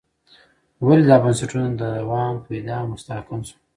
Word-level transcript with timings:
ولې 0.85 1.03
دا 1.09 1.15
بنسټونه 1.23 1.67
دوام 1.81 2.33
پیدا 2.47 2.75
او 2.81 2.87
مستحکم 2.93 3.41
شول. 3.47 3.59